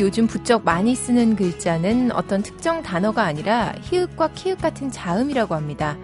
[0.00, 5.96] 요즘 부쩍 많이 쓰는 글자는 어떤 특정 단어가 아니라 히읗과 키읗 같은 자음이라고 합니다.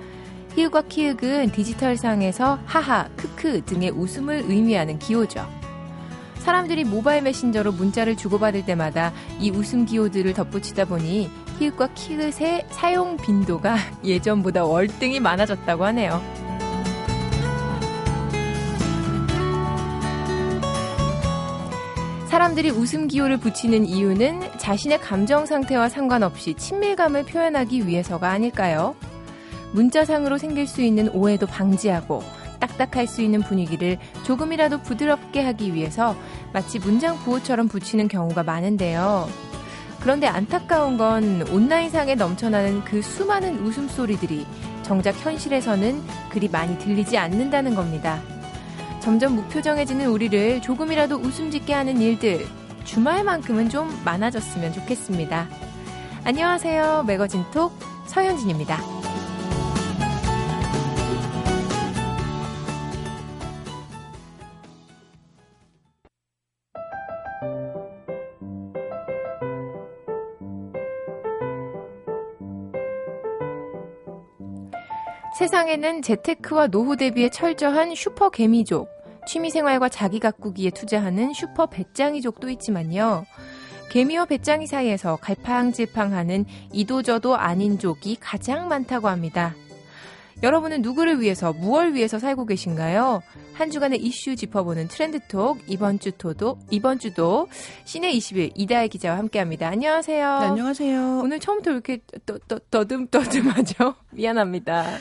[0.55, 5.46] 히읗과 키읔은 디지털상에서 하하, 크크 등의 웃음을 의미하는 기호죠.
[6.39, 13.76] 사람들이 모바일 메신저로 문자를 주고받을 때마다 이 웃음 기호들을 덧붙이다 보니 히읗과 키읔의 사용 빈도가
[14.04, 16.54] 예전보다 월등히 많아졌다고 하네요.
[22.35, 28.97] 사람들이 웃음 기호를 붙이는 이유는 자신의 감정 상태와 상관없이 친밀감을 표현하기 위해서가 아닐까요?
[29.71, 32.25] 문자상으로 생길 수 있는 오해도 방지하고
[32.59, 36.17] 딱딱할 수 있는 분위기를 조금이라도 부드럽게 하기 위해서
[36.53, 39.29] 마치 문장 구호처럼 붙이는 경우가 많은데요.
[40.01, 44.45] 그런데 안타까운 건 온라인상에 넘쳐나는 그 수많은 웃음소리들이
[44.83, 48.21] 정작 현실에서는 그리 많이 들리지 않는다는 겁니다.
[49.05, 52.47] 점점 무표정해지는 우리를 조금이라도 웃음 짓게 하는 일들,
[52.85, 55.47] 주말만큼은 좀 많아졌으면 좋겠습니다.
[56.25, 57.05] 안녕하세요.
[57.07, 57.75] 매거진 톡
[58.07, 58.79] 서현진입니다.
[75.37, 78.94] 세상에는 재테크와 노후 대비에 철저한 슈퍼 개미족,
[79.27, 83.25] 취미생활과 자기 가꾸기에 투자하는 슈퍼 베짱이족도 있지만요.
[83.91, 89.55] 개미와 베짱이 사이에서 갈팡질팡하는 이도저도 아닌 족이 가장 많다고 합니다.
[90.43, 93.23] 여러분은 누구를 위해서, 무얼 위해서 살고 계신가요?
[93.55, 97.47] 한 주간의 이슈 짚어보는 트렌드톡 이번 주 토도 이번 주도
[97.84, 99.69] 씨네21 이다혜 기자와 함께합니다.
[99.69, 100.39] 안녕하세요.
[100.41, 101.20] 네, 안녕하세요.
[101.23, 103.95] 오늘 처음부터 이렇게 떠, 떠, 떠듬 떠듬하죠?
[104.11, 104.83] 미안합니다.
[104.83, 104.98] 네.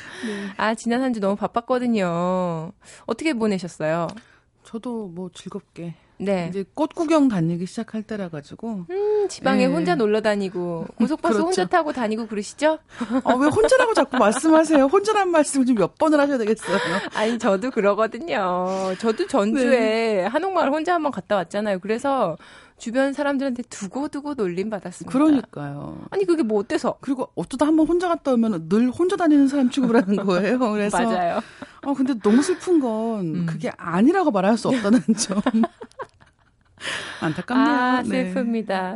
[0.58, 2.72] 아 지난 한 주 너무 바빴거든요.
[3.06, 4.08] 어떻게 보내셨어요?
[4.64, 6.48] 저도 뭐 즐겁게 네.
[6.50, 8.86] 이제 꽃 구경 다니기 시작할 때라 가지고.
[8.90, 9.74] 음, 지방에 네.
[9.74, 11.46] 혼자 놀러 다니고 고속버스 그렇죠.
[11.48, 12.80] 혼자 타고 다니고 그러시죠?
[13.24, 14.86] 아, 왜 혼자라고 자꾸 말씀하세요?
[14.86, 16.78] 혼자란 말씀을 좀 몇 번을 하셔야 되겠어요.
[17.16, 18.94] 아니, 저도 그러거든요.
[19.00, 20.24] 저도 전주에 네.
[20.26, 21.80] 한옥마을 혼자 한번 갔다 왔잖아요.
[21.80, 22.38] 그래서
[22.78, 25.12] 주변 사람들한테 두고두고 놀림 받았습니다.
[25.12, 26.06] 그러니까요.
[26.10, 26.98] 아니 그게 뭐 어때서?
[27.02, 30.60] 그리고 어쩌다 한번 혼자 갔다 오면 늘 혼자 다니는 사람 취급을 하는 거예요.
[30.60, 31.40] 그래서 맞아요.
[31.86, 33.46] 어 근데 너무 슬픈 건 음.
[33.46, 35.42] 그게 아니라고 말할 수 없다는 점.
[37.22, 37.76] 안타깝네요.
[37.76, 38.34] 아, 네.
[38.34, 38.68] 슬픕니다.
[38.68, 38.96] 네.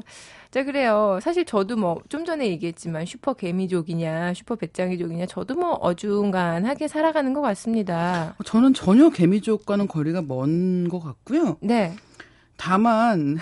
[0.51, 1.19] 자, 그래요.
[1.21, 7.41] 사실 저도 뭐, 좀 전에 얘기했지만, 슈퍼 개미족이냐, 슈퍼 배짱이족이냐, 저도 뭐, 어중간하게 살아가는 것
[7.41, 8.35] 같습니다.
[8.45, 11.57] 저는 전혀 개미족과는 거리가 먼 것 같고요.
[11.61, 11.95] 네.
[12.57, 13.37] 다만,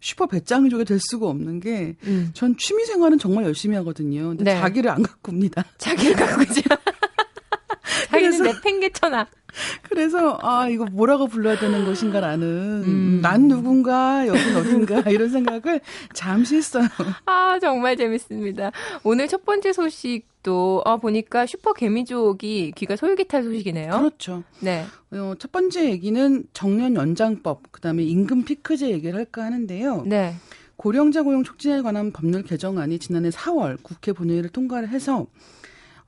[0.00, 2.30] 슈퍼 배짱이족이 될 수가 없는 게, 음.
[2.34, 4.28] 전 취미 생활은 정말 열심히 하거든요.
[4.28, 4.60] 근데 네.
[4.60, 5.64] 자기를 안 가꿉니다.
[5.78, 6.62] 자기를 가꾸지.
[8.20, 9.26] 자기는 내 팽개쳐놔.
[9.82, 12.46] 그래서 아 이거 뭐라고 불러야 되는 것인가라는
[12.86, 13.20] 음.
[13.22, 15.80] 난 누군가 여긴 어딘가 이런 생각을
[16.12, 16.86] 잠시 했어요.
[17.24, 18.72] 아 정말 재밌습니다.
[19.04, 23.98] 오늘 첫 번째 소식도 아 보니까 슈퍼 개미족이 귀가 솔깃할 소식이네요.
[23.98, 24.44] 그렇죠.
[24.60, 24.84] 네.
[25.12, 30.02] 어, 첫 번째 얘기는 정년 연장법 그다음에 임금 피크제 얘기를 할까 하는데요.
[30.06, 30.34] 네.
[30.76, 35.26] 고령자 고용 촉진에 관한 법률 개정안이 지난해 4월 국회 본회의를 통과를 해서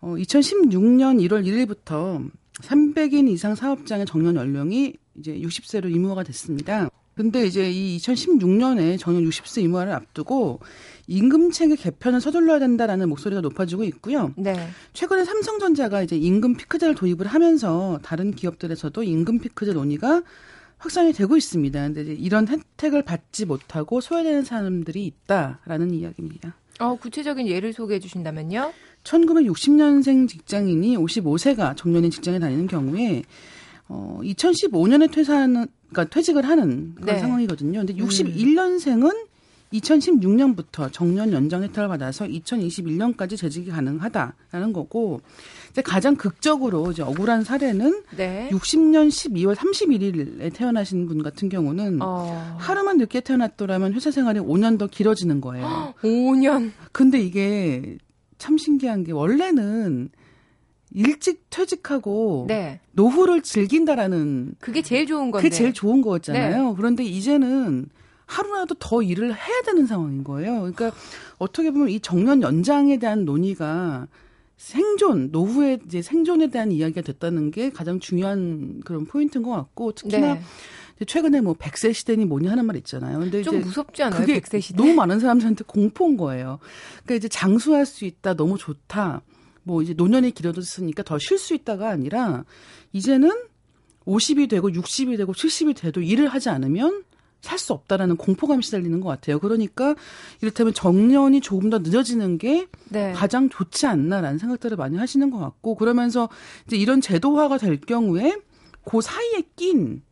[0.00, 6.88] 어, 2016년 1월 1일부터 300인 이상 사업장의 정년 연령이 이제 60세로 의무화가 됐습니다.
[7.14, 10.60] 근데 이제 이 2016년에 정년 60세 의무화를 앞두고
[11.06, 14.32] 임금 체계 개편을 서둘러야 된다라는 목소리가 높아지고 있고요.
[14.36, 14.54] 네.
[14.94, 20.22] 최근에 삼성전자가 이제 임금 피크제를 도입을 하면서 다른 기업들에서도 임금 피크제 논의가
[20.78, 21.82] 확산이 되고 있습니다.
[21.82, 26.54] 근데 이제 이런 혜택을 받지 못하고 소외되는 사람들이 있다라는 이야기입니다.
[26.78, 28.72] 어, 구체적인 예를 소개해 주신다면요?
[29.04, 33.22] 1960년생 직장인이 55세가 정년인 직장에 다니는 경우에
[33.88, 37.20] 어 2015년에 퇴사하는 그러니까 퇴직을 하는 그런 네.
[37.20, 37.80] 상황이거든요.
[37.80, 39.26] 근데 61년생은 음.
[39.72, 45.20] 2016년부터 정년 연장 혜택을 받아서 2021년까지 재직이 가능하다라는 거고
[45.70, 48.48] 이제 가장 극적으로 이제 억울한 사례는 네.
[48.50, 52.56] 60년 12월 31일에 태어나신 분 같은 경우는 어.
[52.58, 55.94] 하루만 늦게 태어났더라면 회사 생활이 5년 더 길어지는 거예요.
[56.02, 56.72] 5년.
[56.90, 57.98] 근데 이게
[58.40, 60.08] 참 신기한 게 원래는
[60.92, 62.80] 일찍 퇴직하고 네.
[62.92, 66.68] 노후를 즐긴다라는 그게 제일 좋은 건데 그게 제일 좋은 거였잖아요.
[66.70, 66.74] 네.
[66.76, 67.88] 그런데 이제는
[68.26, 70.60] 하루라도 더 일을 해야 되는 상황인 거예요.
[70.60, 70.90] 그러니까
[71.38, 74.08] 어떻게 보면 이 정년 연장에 대한 논의가
[74.56, 80.34] 생존, 노후의 이제 생존에 대한 이야기가 됐다는 게 가장 중요한 그런 포인트인 것 같고 특히나
[80.34, 80.40] 네.
[81.06, 83.18] 최근에 뭐 100세 시대니 뭐니 하는 말 있잖아요.
[83.18, 84.20] 근데 좀 이제 무섭지 않아요?
[84.20, 84.76] 그게 100세 시대.
[84.76, 86.58] 너무 많은 사람들한테 공포인 거예요.
[87.04, 89.22] 그러니까 이제 장수할 수 있다, 너무 좋다.
[89.62, 92.44] 뭐 이제 노년이 길어졌으니까 더 쉴 수 있다가 아니라
[92.92, 93.30] 이제는
[94.06, 97.04] 50이 되고 60이 되고 70이 돼도 일을 하지 않으면
[97.42, 99.38] 살 수 없다라는 공포감이 시달리는 것 같아요.
[99.38, 99.94] 그러니까
[100.42, 103.12] 이를테면 정년이 조금 더 늦어지는 게 네.
[103.12, 106.28] 가장 좋지 않나라는 생각들을 많이 하시는 것 같고 그러면서
[106.66, 108.36] 이제 이런 제도화가 될 경우에
[108.84, 110.02] 그 사이에 낀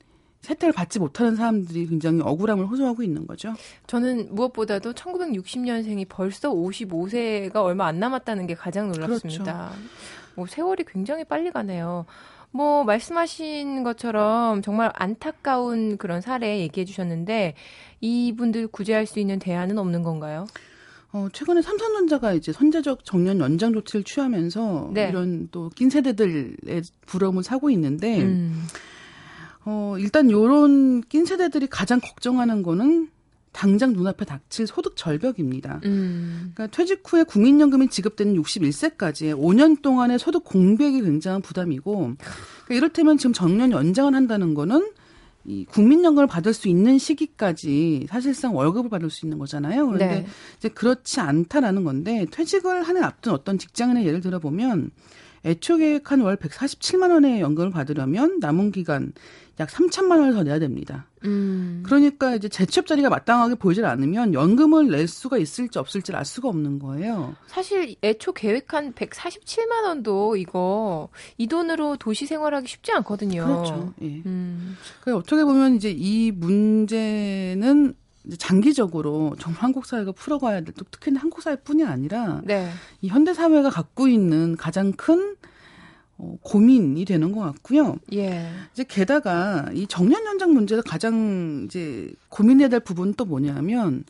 [0.49, 3.55] 혜택을 받지 못하는 사람들이 굉장히 억울함을 호소하고 있는 거죠.
[3.87, 9.43] 저는 무엇보다도 1960년생이 벌써 55세가 얼마 안 남았다는 게 가장 놀랍습니다.
[9.69, 9.83] 그렇죠.
[10.35, 12.07] 뭐 세월이 굉장히 빨리 가네요.
[12.51, 17.55] 뭐 말씀하신 것처럼 정말 안타까운 그런 사례 얘기해 주셨는데
[18.01, 20.47] 이분들 구제할 수 있는 대안은 없는 건가요?
[21.13, 25.09] 어, 최근에 삼성전자가 이제 선제적 정년 연장 조치를 취하면서 네.
[25.09, 28.67] 이런 또 낀 세대들의 부러움을 사고 있는데 음.
[29.71, 33.11] 어, 일단 요런 낀 세대들이 가장 걱정하는 거는
[33.53, 35.83] 당장 눈앞에 닥칠 소득 절벽입니다.
[35.85, 36.53] 음.
[36.55, 42.25] 그러니까 퇴직 후에 국민연금이 지급되는 61세까지 5년 동안의 소득 공백이 굉장한 부담이고 그러니까
[42.71, 44.91] 이를테면 지금 정년 연장을 한다는 거는
[45.45, 49.85] 이 국민연금을 받을 수 있는 시기까지 사실상 월급을 받을 수 있는 거잖아요.
[49.85, 50.27] 그런데 네.
[50.57, 54.93] 이제 그렇지 않다라는 건데 퇴직을 하는 앞둔 어떤 직장인의 예를 들어보면
[55.45, 59.13] 애초 계획한 월 147만 원의 연금을 받으려면 남은 기간
[59.61, 61.07] 약 3천만 원을 더 내야 됩니다.
[61.25, 61.83] 음.
[61.85, 66.79] 그러니까 이제 재취업 자리가 마땅하게 보이질 않으면 연금을 낼 수가 있을지 없을지 알 수가 없는
[66.79, 67.35] 거예요.
[67.47, 71.09] 사실 애초 계획한 147만 원도 이거
[71.39, 73.45] 이 돈으로 도시 생활하기 쉽지 않거든요.
[73.45, 73.95] 그렇죠.
[74.03, 74.23] 예.
[74.27, 74.77] 음.
[75.01, 77.95] 그러니까 어떻게 보면 이제 이 문제는
[78.37, 82.71] 장기적으로 정말 한국 사회가 풀어가야 될, 또 특히나 한국 사회뿐이 아니라 네.
[83.01, 85.37] 이 현대 사회가 갖고 있는 가장 큰
[86.19, 87.97] 어, 고민이 되는 것 같고요.
[88.13, 88.49] 예.
[88.73, 94.05] 이제 게다가 이 정년 연장 문제에서 가장 이제 고민해야 될 부분은 또 뭐냐면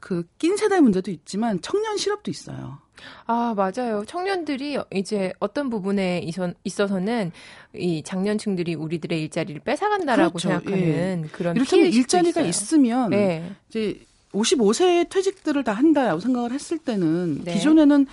[0.00, 2.78] 그 낀 세대 문제도 있지만 청년 실업도 있어요.
[3.26, 4.04] 아, 맞아요.
[4.06, 6.24] 청년들이 이제 어떤 부분에
[6.64, 7.32] 있어서는
[7.74, 10.48] 이 장년층들이 우리들의 일자리를 뺏어간다라고 그렇죠.
[10.48, 11.28] 생각하는 예.
[11.32, 12.48] 그런 이를테면 일자리가 있어요.
[12.48, 13.52] 있으면 네.
[13.68, 14.00] 이제
[14.32, 17.54] 55세의 퇴직들을 다 한다라고 생각을 했을 때는 네.
[17.54, 18.06] 기존에는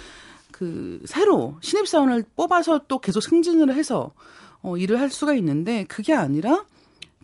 [0.64, 4.14] 그 새로 신입 사원을 뽑아서 또 계속 승진을 해서
[4.62, 6.66] 어, 일을 할 수가 있는데 그게 아니라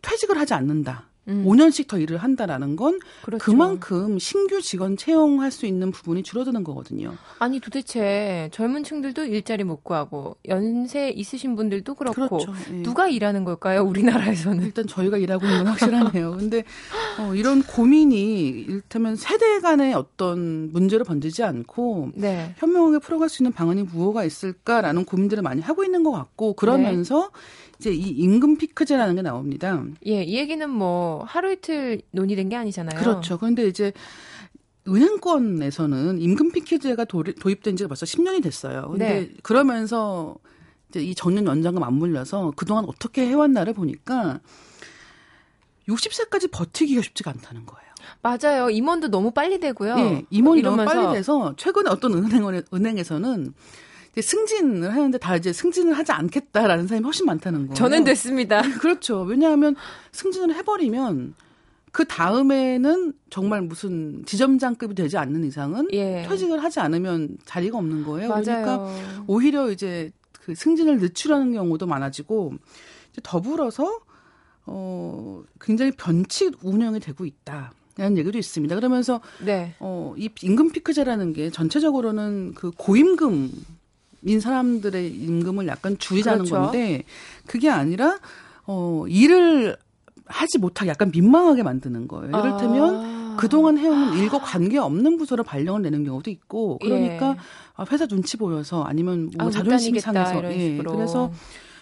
[0.01, 1.08] 퇴직을 하지 않는다.
[1.29, 1.45] 음.
[1.45, 3.43] 5년씩 더 일을 한다라는 건 그렇죠.
[3.43, 7.15] 그만큼 신규 직원 채용할 수 있는 부분이 줄어드는 거거든요.
[7.37, 12.53] 아니 도대체 젊은 층들도 일자리 못 구하고 연세 있으신 분들도 그렇고 그렇죠.
[12.71, 12.81] 예.
[12.81, 13.83] 누가 일하는 걸까요?
[13.83, 16.35] 우리나라에서는 일단 저희가 일하고 있는 건 확실하네요.
[16.39, 16.63] 근데
[17.19, 22.55] 어, 이런 고민이 일테면 세대 간의 어떤 문제로 번지지 않고 네.
[22.57, 27.69] 현명하게 풀어갈 수 있는 방안이 무엇가 있을까라는 고민들을 많이 하고 있는 것 같고 그러면서 네.
[27.79, 29.81] 이제 이 임금 피크제라는 게 나옵니다.
[30.05, 32.99] 예, 이 얘기는 뭐 하루 이틀 논의된 게 아니잖아요.
[32.99, 33.37] 그렇죠.
[33.37, 33.91] 그런데 이제
[34.87, 38.87] 은행권에서는 임금 피크제가 도입된 지가 벌써 10년이 됐어요.
[38.89, 39.31] 근데 네.
[39.43, 40.35] 그러면서
[40.89, 44.39] 이제 이 정년 연장금 안 물려서 그동안 어떻게 해왔나를 보니까
[45.87, 47.89] 60세까지 버티기가 쉽지가 않다는 거예요.
[48.21, 48.69] 맞아요.
[48.69, 49.95] 임원도 너무 빨리 되고요.
[49.95, 53.53] 네, 임원이 너무 빨리 돼서 최근에 어떤 은행 은행에서는
[54.21, 57.73] 승진을 하는데 다 이제 승진을 하지 않겠다라는 사람이 훨씬 많다는 거예요.
[57.75, 58.61] 저는 됐습니다.
[58.79, 59.21] 그렇죠.
[59.21, 59.75] 왜냐하면
[60.11, 61.33] 승진을 해버리면
[61.91, 66.25] 그 다음에는 정말 무슨 지점장급이 되지 않는 이상은 예.
[66.27, 68.29] 퇴직을 하지 않으면 자리가 없는 거예요.
[68.29, 68.43] 맞아요.
[68.43, 68.89] 그러니까
[69.27, 72.53] 오히려 이제 그 승진을 늦추라는 경우도 많아지고
[73.11, 73.99] 이제 더불어서
[74.65, 77.73] 어 굉장히 변칙 운영이 되고 있다.
[77.97, 78.73] 라는 얘기도 있습니다.
[78.75, 79.75] 그러면서 네.
[79.79, 83.51] 어, 이 임금 피크제라는 게 전체적으로는 그 고임금
[84.23, 86.55] 인 사람들의 임금을 약간 줄이자는 그렇죠.
[86.55, 87.03] 건데
[87.45, 88.19] 그게 아니라
[88.65, 89.77] 어 일을
[90.25, 92.27] 하지 못하게 약간 민망하게 만드는 거예요.
[92.27, 93.35] 이를테면 아.
[93.39, 97.37] 그동안 해온 일과 관계 없는 부서로 발령을 내는 경우도 있고 그러니까
[97.79, 97.85] 예.
[97.89, 100.77] 회사 눈치 보여서 아니면 뭐 아, 자존심 상해서 예.
[100.77, 101.31] 그래서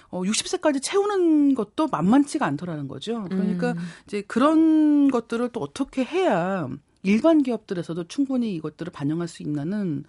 [0.09, 3.25] 어 60세까지 채우는 것도 만만치가 않더라는 거죠.
[3.29, 3.77] 그러니까 음.
[4.05, 6.69] 이제 그런 것들을 또 어떻게 해야
[7.03, 10.03] 일반 기업들에서도 충분히 이것들을 반영할 수 있나는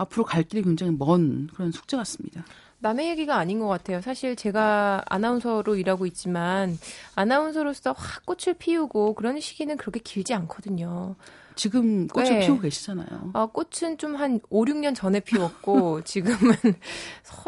[0.00, 2.44] 앞으로 갈 길이 굉장히 먼 그런 숙제 같습니다.
[2.78, 4.00] 남의 얘기가 아닌 것 같아요.
[4.00, 6.78] 사실 제가 아나운서로 일하고 있지만
[7.14, 11.16] 아나운서로서 확 꽃을 피우고 그런 시기는 그렇게 길지 않거든요.
[11.56, 12.46] 지금 꽃을 네.
[12.46, 13.32] 피우고 계시잖아요.
[13.34, 16.54] 아, 꽃은 좀 한 5, 6년 전에 피웠고 지금은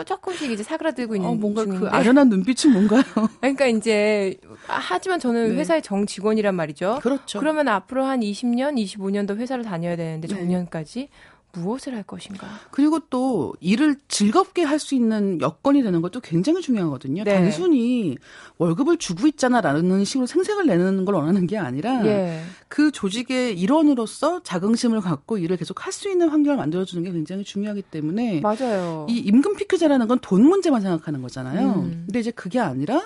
[0.05, 1.91] 조금씩 이제 사그라들고 있는 어, 뭔가 그 중인데.
[1.91, 3.03] 그 아련한 눈빛은 뭔가요?
[3.41, 5.55] 그러니까 이제 하지만 저는 네.
[5.57, 6.99] 회사의 정 직원이란 말이죠.
[7.01, 7.39] 그렇죠.
[7.39, 10.35] 그러면 앞으로 한 20년, 25년 더 회사를 다녀야 되는데 네.
[10.35, 11.09] 정년까지
[11.55, 12.47] 무엇을 할 것인가.
[12.71, 17.23] 그리고 또 일을 즐겁게 할 수 있는 여건이 되는 것도 굉장히 중요하거든요.
[17.25, 17.35] 네.
[17.35, 18.17] 단순히
[18.59, 22.43] 월급을 주고 있잖아라는 식으로 생색을 내는 걸 원하는 게 아니라 예.
[22.69, 27.83] 그 조직의 일원으로서 자긍심을 갖고 일을 계속 할 수 있는 환경을 만들어주는 게 굉장히 중요하기
[27.83, 29.07] 때문에 맞아요.
[29.11, 31.75] 이 임금 피크제라는 건 돈 문제만 생각하는 거잖아요.
[31.83, 32.05] 음.
[32.07, 33.03] 근데 이제 그게 아니라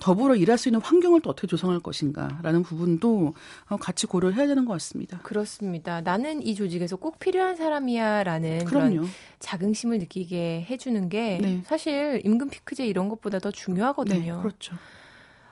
[0.00, 3.34] 더불어 일할 수 있는 환경을 또 어떻게 조성할 것인가라는 부분도
[3.68, 5.18] 어, 같이 고려를 해야 되는 것 같습니다.
[5.22, 6.00] 그렇습니다.
[6.00, 8.90] 나는 이 조직에서 꼭 필요한 사람이야라는 그럼요.
[8.90, 9.08] 그런
[9.38, 11.62] 자긍심을 느끼게 해주는 게 네.
[11.66, 14.36] 사실 임금 피크제 이런 것보다 더 중요하거든요.
[14.36, 14.76] 네, 그렇죠.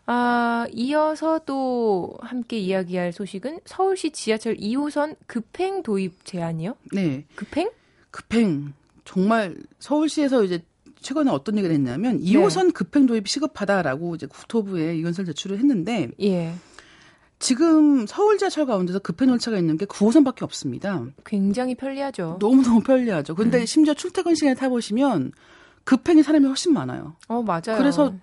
[0.07, 6.77] 아, 이어서 또 함께 이야기할 소식은 서울시 지하철 2호선 급행 도입 제한이요?
[6.93, 7.25] 네.
[7.37, 7.71] 급행?
[8.11, 8.75] 급행.
[9.05, 10.63] 정말 서울시에서 이제
[11.03, 12.25] 최근에 어떤 얘기를 했냐면 네.
[12.25, 16.55] 2호선 급행 도입 시급하다라고 이제 국토부에 이건설 제출을 했는데 예.
[17.39, 21.05] 지금 서울 지하철 가운데서 급행 열차가 있는 게 9호선밖에 없습니다.
[21.25, 22.37] 굉장히 편리하죠.
[22.41, 23.35] 너무너무 편리하죠.
[23.35, 23.67] 근데 음.
[23.67, 25.33] 심지어 출퇴근 시간에 타 보시면
[25.85, 27.17] 급행이 사람이 훨씬 많아요.
[27.27, 27.77] 어, 맞아요.
[27.77, 28.15] 그래서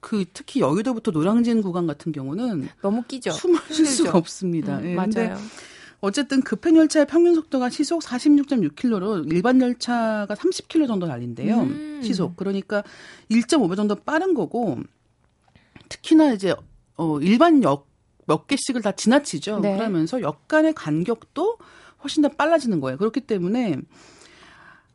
[0.00, 3.32] 그 특히 여의도부터 노량진 구간 같은 경우는 너무 끼죠.
[3.32, 4.78] 숨을 쉴 수가 없습니다.
[4.78, 5.36] 음, 예, 맞아요.
[6.00, 11.60] 어쨌든 급행 열차의 평균 속도가 시속 46.6km로 일반 열차가 30km 정도 달린대요.
[11.60, 12.00] 음.
[12.02, 12.36] 시속.
[12.36, 12.84] 그러니까
[13.30, 14.78] 1.5배 정도 빠른 거고
[15.88, 16.54] 특히나 이제
[16.96, 17.88] 어 일반 역
[18.28, 19.60] 몇 개씩을 다 지나치죠.
[19.60, 19.76] 네.
[19.76, 21.56] 그러면서 역 간의 간격도
[22.04, 22.98] 훨씬 더 빨라지는 거예요.
[22.98, 23.78] 그렇기 때문에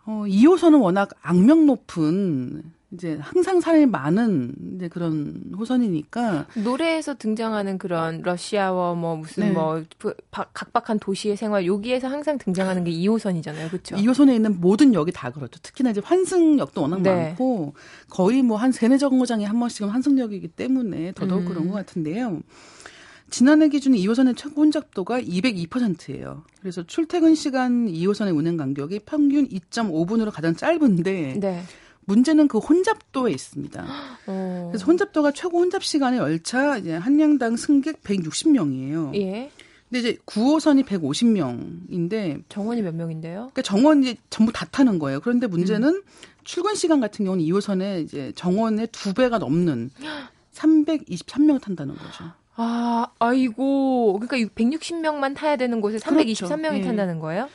[0.06, 8.22] 어 2호선은 워낙 악명 높은 이제 항상 사람이 많은 이제 그런 호선이니까 노래에서 등장하는 그런
[8.22, 9.52] 러시아워 뭐 무슨 네.
[9.52, 9.84] 뭐
[10.32, 13.70] 각박한 도시의 생활 여기에서 항상 등장하는 게 2호선이잖아요.
[13.70, 13.96] 그렇죠?
[13.96, 15.60] 2호선에 있는 모든 역이 다 그렇죠.
[15.62, 17.14] 특히나 이제 환승역도 워낙 네.
[17.14, 17.74] 많고
[18.10, 21.46] 거의 뭐 한 세네 정거장에 한 번씩은 환승역이기 때문에 더더욱 음.
[21.46, 22.40] 그런 것 같은데요.
[23.30, 26.44] 지난해 기준 2호선의 최고 혼잡도가 202%예요.
[26.62, 31.64] 그래서 출퇴근 시간 2호선의 운행 간격이 평균 2.5분으로 가장 짧은데 네.
[32.06, 33.86] 문제는 그 혼잡도에 있습니다.
[34.28, 34.68] 어.
[34.72, 39.16] 그래서 혼잡도가 최고 혼잡 시간의 열차 이제 한 량당 승객 160명이에요.
[39.16, 39.52] 예.
[39.90, 43.52] 근데 이제 9호선이 150명인데 정원이 몇 명인데요?
[43.54, 45.20] 그러니까 정원이 전부 다 타는 거예요.
[45.20, 46.02] 그런데 문제는 음.
[46.44, 49.92] 출근 시간 같은 경우는 2호선에 이제 정원의 두 배가 넘는
[50.54, 52.32] 323명 탄다는 거죠.
[52.56, 54.20] 아, 아이고.
[54.20, 56.78] 그러니까 160명만 타야 되는 곳에 323명이 그렇죠.
[56.78, 56.82] 예.
[56.84, 57.50] 탄다는 거예요?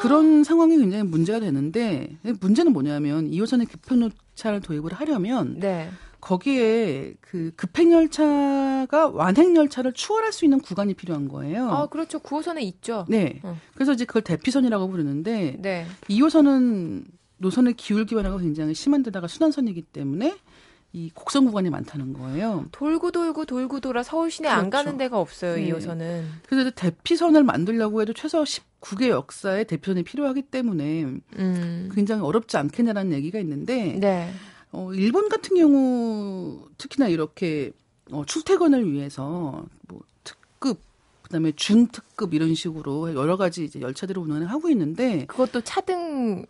[0.00, 5.88] 그런 상황이 굉장히 문제가 되는데 문제는 뭐냐면 2호선의 급행열차를 도입을 하려면 네.
[6.20, 11.68] 거기에 그 급행열차가 완행열차를 추월할 수 있는 구간이 필요한 거예요.
[11.70, 12.18] 아, 그렇죠.
[12.18, 13.04] 9호선에 있죠.
[13.08, 13.40] 네.
[13.44, 13.56] 어.
[13.74, 15.86] 그래서 이제 그걸 대피선이라고 부르는데 네.
[16.08, 17.04] 2호선은
[17.38, 20.36] 노선의 기울기 변화가 굉장히 심한 데다가 순환선이기 때문에
[20.96, 22.64] 이 곡선 구간이 많다는 거예요.
[22.72, 24.62] 돌고 돌고 돌고 돌아 서울 시내 그렇죠.
[24.62, 25.56] 안 가는 데가 없어요.
[25.56, 25.70] 네.
[25.70, 26.24] 2호선은.
[26.48, 31.04] 그래서 대피선을 만들려고 해도 최소 19개 역사의 대피선이 필요하기 때문에
[31.38, 31.90] 음.
[31.94, 34.32] 굉장히 어렵지 않겠냐라는 얘기가 있는데 네.
[34.72, 37.72] 어, 일본 같은 경우 특히나 이렇게
[38.10, 40.80] 어, 출퇴근을 위해서 뭐 특급
[41.20, 46.46] 그다음에 준특급 이런 식으로 여러 가지 이제 열차들을 운행을 하고 있는데 그것도 차등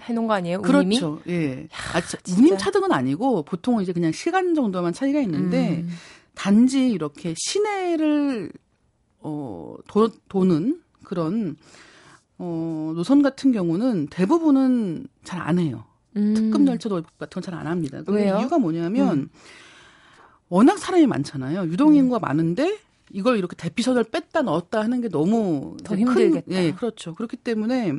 [0.00, 0.62] 해놓은 거 아니에요?
[0.62, 1.20] 그렇죠.
[1.28, 1.68] 예.
[1.94, 2.00] 아,
[2.36, 5.90] 운임 차등은 아니고 보통은 이제 그냥 시간 정도만 차이가 있는데 음.
[6.34, 8.50] 단지 이렇게 시내를
[9.20, 11.56] 어 도, 도는 그런
[12.38, 15.84] 어 노선 같은 경우는 대부분은 잘 안 해요.
[16.16, 16.34] 음.
[16.34, 18.02] 특급 열차도 같은 건 잘 안 합니다.
[18.08, 18.38] 왜요?
[18.40, 19.28] 이유가 뭐냐면 음.
[20.48, 21.66] 워낙 사람이 많잖아요.
[21.66, 22.20] 유동인구가 음.
[22.20, 22.78] 많은데
[23.10, 26.46] 이걸 이렇게 대피선을 뺐다 넣었다 하는 게 너무 더 힘들겠다.
[26.46, 27.14] 큰, 예, 그렇죠.
[27.14, 27.92] 그렇기 때문에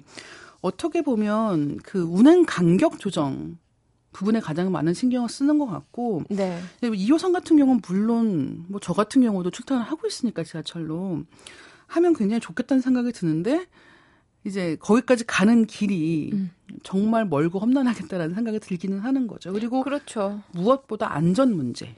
[0.64, 3.58] 어떻게 보면 그 운행 간격 조정
[4.14, 6.60] 부분에 가장 많은 신경을 쓰는 것 같고 네.
[6.82, 11.24] 2호선 같은 경우는 물론 뭐 저 같은 경우도 출퇴근을 하고 있으니까 지하철로
[11.88, 13.66] 하면 굉장히 좋겠다는 생각이 드는데
[14.46, 16.52] 이제 거기까지 가는 길이 음.
[16.84, 19.52] 정말 멀고 험난하겠다라는 생각이 들기는 하는 거죠.
[19.52, 20.42] 그리고 그렇죠.
[20.54, 21.96] 무엇보다 안전 문제.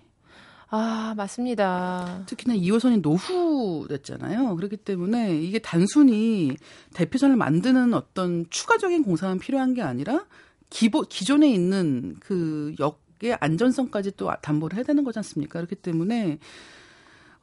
[0.70, 2.24] 아, 맞습니다.
[2.26, 4.56] 특히나 2호선이 노후됐잖아요.
[4.56, 6.56] 그렇기 때문에 이게 단순히
[6.94, 10.26] 대피선을 만드는 어떤 추가적인 공사만 필요한 게 아니라
[10.70, 15.60] 기본 기존에 있는 그 역의 안전성까지 또 담보를 해야 되는 거지 않습니까?
[15.60, 16.40] 그렇기 때문에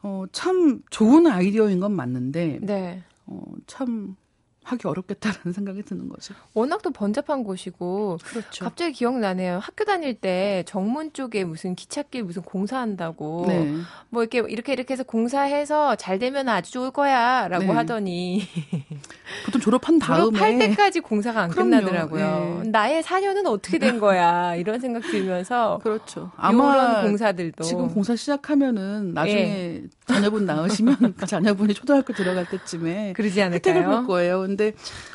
[0.02, 3.05] 어, 참 좋은 아이디어인 건 맞는데 네.
[3.26, 4.17] 어, 참
[4.64, 6.35] 하기 어렵겠다라는 생각이 드는 거죠.
[6.54, 8.64] 워낙 또 번잡한 곳이고 그렇죠.
[8.64, 9.59] 갑자기 기억나네요.
[9.61, 13.75] 학교 다닐 때 정문 쪽에 무슨 기찻길 무슨 공사한다고 네.
[14.09, 17.73] 뭐 이렇게 이렇게 이렇게 해서 공사해서 잘 되면 아주 좋을 거야라고 네.
[17.73, 18.42] 하더니
[19.45, 21.71] 보통 졸업한 다음에 졸업할 때까지 공사가 안 그럼요.
[21.71, 22.61] 끝나더라고요.
[22.64, 22.71] 네.
[22.71, 26.31] 나의 4년은 어떻게 된 거야 이런 생각 들면서 그렇죠.
[26.37, 29.83] 아마 공사들도 지금 공사 시작하면은 나중에 예.
[30.06, 33.75] 자녀분 낳으시면 그 자녀분이 초등학교 들어갈 때쯤에 그러지 않을까요?
[33.75, 34.40] 혜택을 볼 거예요.
[34.40, 34.73] 근데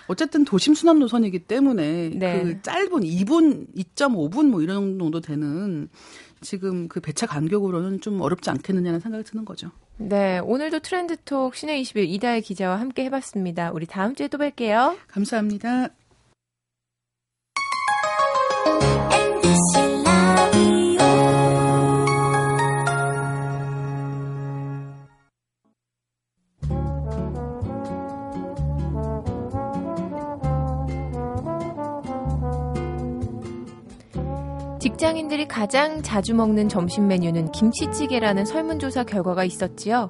[0.08, 2.44] 어쨌든 도심 순환 노선이기 때문에 네.
[2.44, 5.90] 그 짧은 2분, 2.5분 뭐 이런 정도 되는
[6.42, 9.72] 지금 그 배차 간격으로는 좀 어렵지 않겠느냐는 생각이 드는 거죠.
[9.98, 13.72] 네, 오늘도 트렌드톡 신의 21 이다혜 기자와 함께 해봤습니다.
[13.72, 14.98] 우리 다음 주에 또 뵐게요.
[15.08, 15.90] 감사합니다.
[34.98, 40.10] 직장인들이 가장 자주 먹는 점심 메뉴는 김치찌개라는 설문조사 결과가 있었지요.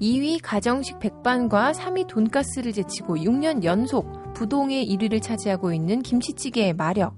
[0.00, 7.14] 2위 가정식 백반과 3위 돈가스를 제치고 6년 연속 부동의 1위를 차지하고 있는 김치찌개의 마력.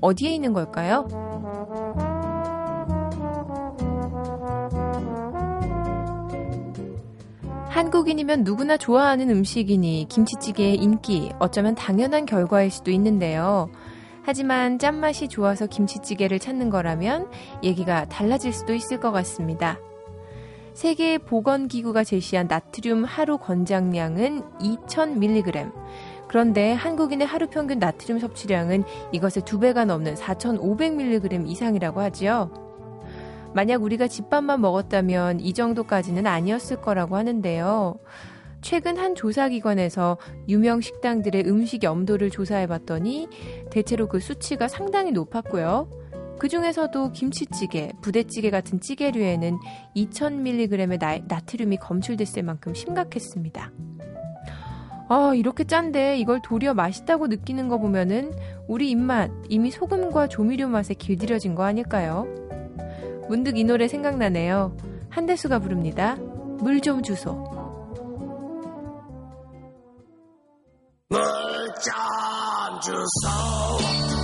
[0.00, 1.06] 어디에 있는 걸까요?
[7.68, 13.70] 한국인이면 누구나 좋아하는 음식이니 김치찌개의 인기, 어쩌면 당연한 결과일 수도 있는데요.
[14.24, 17.28] 하지만 짠맛이 좋아서 김치찌개를 찾는 거라면
[17.62, 19.78] 얘기가 달라질 수도 있을 것 같습니다.
[20.74, 25.72] 세계 보건기구가 제시한 나트륨 하루 권장량은 2000mg.
[26.28, 32.50] 그런데 한국인의 하루 평균 나트륨 섭취량은 이것의 두 배가 넘는 4,500mg 이상이라고 하지요.
[33.54, 37.96] 만약 우리가 집밥만 먹었다면 이 정도까지는 아니었을 거라고 하는데요.
[38.62, 40.16] 최근 한 조사기관에서
[40.48, 43.28] 유명 식당들의 음식 염도를 조사해 봤더니
[43.70, 45.90] 대체로 그 수치가 상당히 높았고요.
[46.38, 49.58] 그 중에서도 김치찌개, 부대찌개 같은 찌개류에는
[49.96, 53.72] 2000mg의 나, 나트륨이 검출됐을 만큼 심각했습니다.
[55.08, 58.32] 아, 이렇게 짠데 이걸 도리어 맛있다고 느끼는 거 보면은
[58.66, 62.26] 우리 입맛 이미 소금과 조미료 맛에 길들여진 거 아닐까요?
[63.28, 64.76] 문득 이 노래 생각나네요.
[65.10, 66.16] 한대수가 부릅니다.
[66.60, 67.61] 물 좀 주소.
[72.82, 74.21] 좀주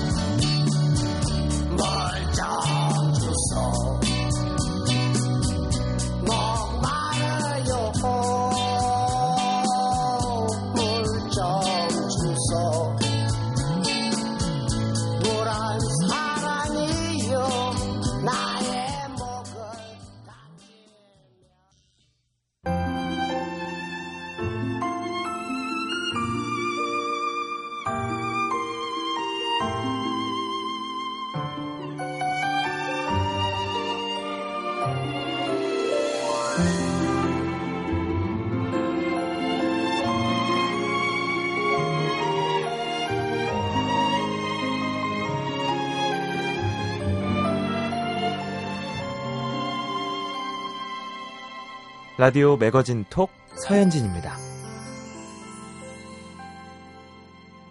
[52.19, 54.37] 라디오 매거진 톡 서현진입니다.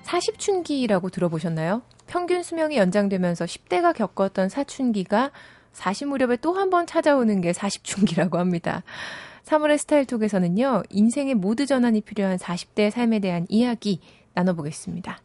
[0.06, 1.82] 40춘기라고 들어보셨나요?
[2.08, 5.32] 평균 수명이 연장되면서 10대가 겪었던 사춘기가
[5.74, 8.84] 40 무렵에 또 한 번 찾아오는 게 40춘기라고 합니다.
[9.44, 14.00] 3월의 스타일톡에서는요, 인생의 모드 전환이 필요한 40대의 삶에 대한 이야기
[14.34, 15.20] 나눠보겠습니다.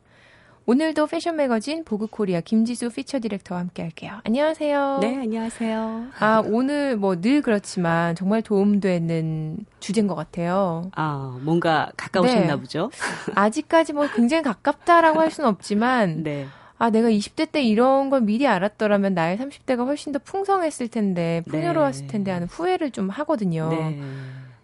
[0.66, 4.20] 오늘도 패션 매거진 Vogue Korea 김지수 feature director와 함께 할게요.
[4.24, 4.98] 안녕하세요.
[5.00, 6.06] 네, 안녕하세요.
[6.20, 10.90] 아, 오늘 뭐 늘 그렇지만 정말 도움되는 주제인 것 같아요.
[10.94, 12.60] 아, 뭔가 가까우셨나 네.
[12.60, 12.90] 보죠?
[13.34, 16.46] 아직까지 뭐 굉장히 가깝다라고 할 수는 없지만 네.
[16.78, 22.08] 아, 내가 20대 때 이런 걸 미리 알았더라면 나의 30대가 훨씬 더 풍성했을 텐데, 풍요로웠을
[22.08, 23.68] 텐데 하는 후회를 좀 하거든요.
[23.70, 24.00] 네.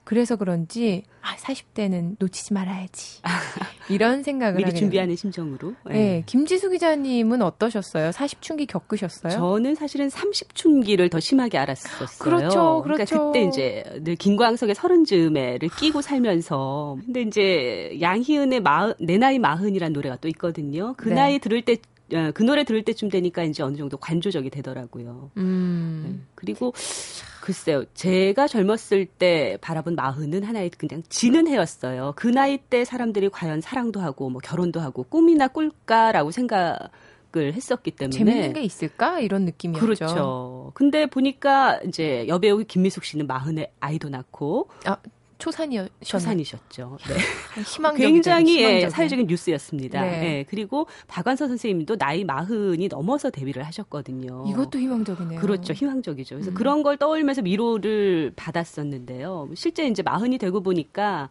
[0.09, 3.21] 그래서 그런지 아 40대는 놓치지 말아야지
[3.91, 5.75] 이런 생각을 미리 준비하는 심정으로.
[5.85, 5.93] 네.
[5.93, 6.23] 네.
[6.25, 8.09] 김지수 기자님은 어떠셨어요?
[8.09, 9.33] 40춘기 겪으셨어요?
[9.35, 12.09] 저는 사실은 30춘기를 더 심하게 알았었어요.
[12.21, 12.83] 그렇죠, 그렇죠.
[12.83, 19.39] 그러니까 그때 이제 늘 김광석의 서른 즈음에를 끼고 살면서 근데 이제 양희은의 마흔 내 나이
[19.39, 20.95] 마흔이란 노래가 또 있거든요.
[20.97, 21.17] 그 네.
[21.17, 21.77] 나이 들을 때
[22.15, 25.31] 어, 그 노래 들을 때쯤 되니까 이제 어느 정도 관조적이 되더라고요.
[25.37, 26.05] 음.
[26.07, 26.27] 네.
[26.35, 26.73] 그리고
[27.49, 32.13] 글쎄요, 제가 젊었을 때 바라본 마흔은 하나의 그냥 지는 해였어요.
[32.15, 36.77] 그 나이 때 사람들이 과연 사랑도 하고 뭐 결혼도 하고 꿈이나 꿀까라고 생각을
[37.35, 39.81] 했었기 때문에 재밌는 게 있을까 이런 느낌이었죠.
[39.81, 40.73] 그렇죠.
[40.75, 44.99] 근데 보니까 이제 여배우 김미숙 씨는 마흔에 아이도 낳고 아,
[45.39, 46.99] 초산이셨 초산이셨죠.
[47.09, 47.63] 네.
[47.63, 50.03] 희망적인 굉장히 예, 사회적인 뉴스였습니다.
[50.03, 50.25] 네.
[50.25, 54.45] 예, 그리고 박완서 선생님도 나이 마흔이 넘어서 데뷔를 하셨거든요.
[54.49, 55.41] 이것도 희망적이네요.
[55.41, 56.37] 그렇죠, 희망적이죠.
[56.37, 56.55] 그래서 음.
[56.55, 59.49] 그런 걸 떠올면서 위로를 받았었는데요.
[59.55, 61.29] 실제 이제 마흔이 되고 보니까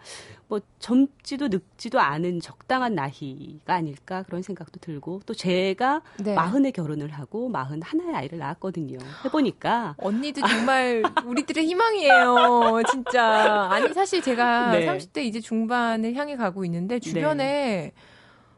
[0.49, 6.35] 뭐 젊지도 늙지도 않은 적당한 나이가 아닐까 그런 생각도 들고 또 제가 네.
[6.35, 8.97] 마흔에 결혼을 하고 마흔 하나의 아이를 낳았거든요.
[9.25, 12.81] 해보니까 언니도 정말 우리들의 희망이에요.
[12.89, 14.85] 진짜 아니 사실 제가 네.
[14.87, 17.91] 30대 이제 중반을 향해 가고 있는데 주변에 네.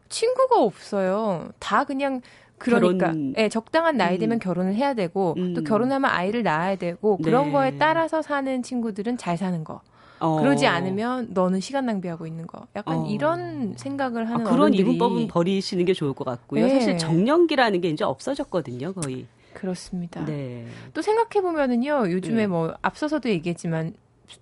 [0.09, 1.49] 친구가 없어요.
[1.57, 2.21] 다 그냥
[2.59, 3.33] 그러니까 결혼...
[3.37, 4.39] 예, 적당한 나이 되면 음.
[4.39, 5.55] 결혼을 해야 되고 음.
[5.55, 7.51] 또 결혼하면 아이를 낳아야 되고 그런 네.
[7.51, 9.81] 거에 따라서 사는 친구들은 잘 사는 거.
[10.19, 10.37] 어.
[10.39, 12.67] 그러지 않으면 너는 시간 낭비하고 있는 거.
[12.75, 13.05] 약간 어.
[13.07, 14.73] 이런 생각을 하는 아, 그런.
[14.73, 16.65] 이분법은 버리시는 게 좋을 것 같고요.
[16.65, 16.73] 네.
[16.73, 19.25] 사실 정년기라는 게 이제 없어졌거든요, 거의.
[19.53, 20.23] 그렇습니다.
[20.25, 20.67] 네.
[20.93, 22.47] 또 생각해 보면은요, 요즘에 네.
[22.47, 23.93] 뭐 앞서서도 얘기했지만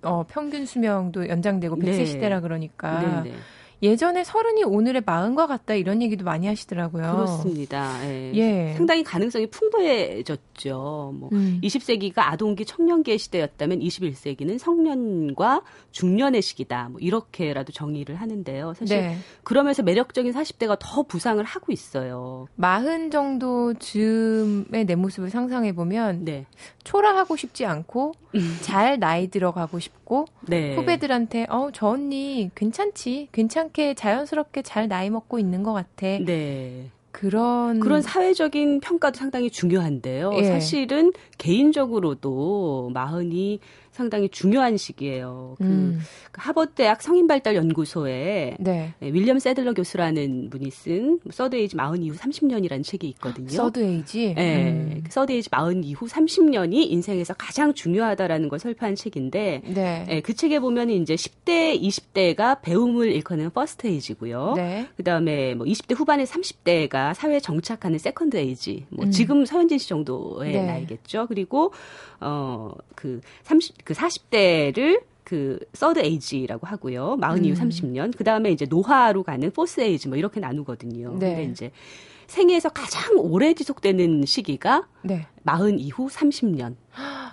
[0.02, 3.22] 어, 평균 수명도 연장되고 100세 시대라 그러니까.
[3.24, 3.38] 네, 네.
[3.84, 7.12] 예전에 서른이 오늘의 마흔과 같다 이런 얘기도 많이 하시더라고요.
[7.14, 7.94] 그렇습니다.
[8.10, 8.32] 예.
[8.34, 8.74] 예.
[8.76, 11.14] 상당히 가능성이 풍부해졌죠.
[11.16, 11.60] 뭐 음.
[11.64, 15.62] 20세기가 아동기 청년기의 시대였다면 21세기는 성년과
[15.92, 16.90] 중년의 시기다.
[16.90, 18.74] 뭐 이렇게라도 정의를 하는데요.
[18.74, 19.18] 사실 네.
[19.44, 22.48] 그러면서 매력적인 40대가 더 부상을 하고 있어요.
[22.56, 26.46] 마흔 정도 즈음의 내 모습을 상상해 보면 네.
[26.84, 28.58] 초라하고 싶지 않고 음.
[28.62, 30.76] 잘 나이 들어가고 싶고 네.
[30.76, 36.08] 후배들한테 어 저 언니 괜찮지 괜찮 게 자연스럽게 잘 나이 먹고 있는 것 같아.
[36.20, 36.90] 네.
[37.18, 40.34] 그런 그런 사회적인 평가도 상당히 중요한데요.
[40.36, 40.44] 예.
[40.44, 43.60] 사실은 개인적으로도 마흔이
[43.98, 45.56] 상당히 중요한 시기예요.
[45.58, 46.00] 그, 음.
[46.32, 48.94] 그 하버드 대학 성인 발달 연구소에 네.
[49.00, 53.50] 네, 윌리엄 세들러 교수라는 분이 쓴 서드 에이지 마흔 이후 30년이라는 책이 있거든요.
[53.50, 54.36] 서드 에이지?
[54.36, 54.72] 네.
[54.72, 55.04] 음.
[55.10, 60.06] 서드 에이지 마흔 이후 30년이 인생에서 가장 중요하다라는 걸 설파한 책인데 네.
[60.08, 64.54] 네, 그 책에 보면 이제 10대, 20대가 배움을 일컫는 First Age고요.
[64.56, 64.88] 네.
[64.98, 68.88] 그다음에 뭐 20대 후반에 30대가 사회에 정착하는 Second Age.
[68.90, 69.12] 뭐 음.
[69.12, 70.66] 지금 서현진 씨 정도의 네.
[70.66, 71.28] 나이겠죠.
[71.28, 71.74] 그리고
[72.20, 77.18] 어 그 30, 그 40대를 그 서드 에이지라고 하고요.
[77.18, 77.68] 마흔 이후 음.
[77.68, 78.16] 30년.
[78.18, 81.18] 그 다음에 이제 노화로 가는 포스 에이지 뭐 이렇게 나누거든요.
[81.20, 81.36] 네.
[81.36, 81.72] 근데 이제
[82.28, 85.28] 생애에서 가장 오래 지속되는 시기가 네.
[85.44, 86.76] 마흔 이후 30년.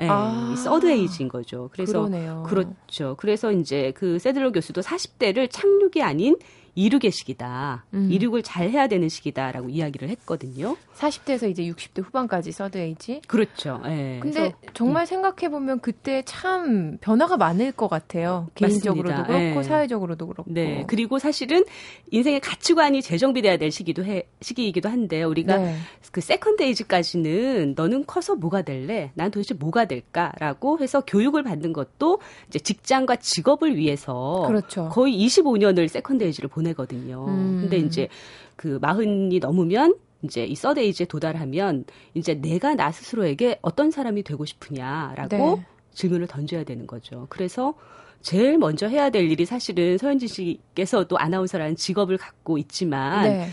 [0.00, 1.70] 네, 아, 서드 에이지인 거죠.
[1.72, 2.42] 그래서 그러네요.
[2.46, 3.14] 그렇죠.
[3.18, 6.36] 그래서 이제 그 세들러 교수도 40대를 착륙이 아닌
[6.74, 7.84] 이륙의 시기다.
[7.94, 8.08] 음.
[8.10, 10.76] 이륙을 잘 해야 되는 시기다라고 이야기를 했거든요.
[10.96, 13.22] 40대에서 이제 60대 후반까지 서드 에이지.
[13.26, 13.80] 그렇죠.
[13.84, 14.18] 네.
[14.20, 15.06] 근데 정말 음.
[15.06, 18.48] 생각해 보면 그때 참 변화가 많을 것 같아요.
[18.54, 19.26] 개인적으로도 맞습니다.
[19.26, 19.62] 그렇고 네.
[19.62, 20.52] 사회적으로도 그렇고.
[20.52, 20.84] 네.
[20.86, 21.64] 그리고 사실은
[22.10, 25.28] 인생의 가치관이 재정비돼야 될 시기도 해 시기이기도 한데요.
[25.28, 25.76] 우리가 네.
[26.10, 29.10] 그 Second Age까지는 너는 커서 뭐가 될래?
[29.14, 34.88] 난 도대체 뭐가 될까라고 해서 교육을 받는 것도 이제 직장과 직업을 위해서 그렇죠.
[34.90, 37.26] 거의 25년을 second age를 보내 보내거든요.
[37.28, 37.58] 음.
[37.60, 38.08] 근데 이제
[38.56, 45.36] 그 마흔이 넘으면 이제 이 서데이지에 도달하면 이제 내가 나 스스로에게 어떤 사람이 되고 싶으냐라고
[45.36, 45.66] 네.
[45.92, 47.26] 질문을 던져야 되는 거죠.
[47.28, 47.74] 그래서
[48.22, 53.48] 제일 먼저 해야 될 일이 사실은 서현진 씨께서도 아나운서라는 직업을 갖고 있지만 네.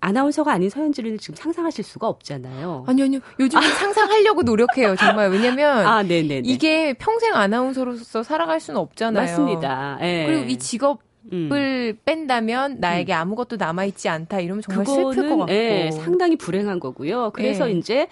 [0.00, 2.84] 아나운서가 아닌 서현진을 지금 상상하실 수가 없잖아요.
[2.86, 3.20] 아니요, 아니요.
[3.40, 5.30] 요즘 상상하려고 노력해요, 정말.
[5.30, 9.22] 왜냐면 아, 이게 평생 아나운서로서 살아갈 수는 없잖아요.
[9.22, 9.96] 맞습니다.
[10.00, 10.26] 네.
[10.26, 11.00] 그리고 이 직업
[11.32, 11.98] 을 음.
[12.04, 13.18] 뺀다면 나에게 음.
[13.18, 17.30] 아무것도 남아있지 않다 이러면 정말 슬플 것 같고 예, 상당히 불행한 거고요.
[17.32, 17.72] 그래서 예.
[17.72, 18.08] 이제